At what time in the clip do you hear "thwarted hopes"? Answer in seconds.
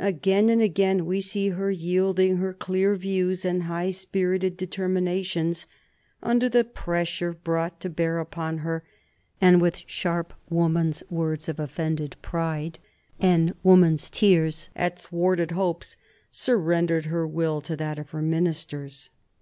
14.98-15.98